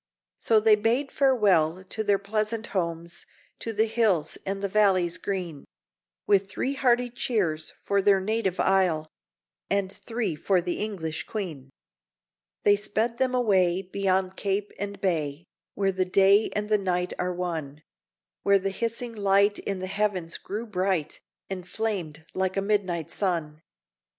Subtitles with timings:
[0.39, 3.27] So they bade farewell to their pleasant homes,
[3.59, 5.63] To the hills and the valleys green,
[6.25, 9.11] With three hearty cheers for their native isle,
[9.69, 11.69] And three for the English Queen.
[12.63, 15.45] They sped them away, beyond cape and bay,
[15.75, 17.83] Where the day and the night are one
[18.41, 23.61] Where the hissing light in the heavens grew bright, And flamed like a midnight sun.